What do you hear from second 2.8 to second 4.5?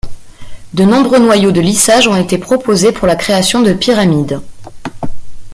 pour la création de pyramides.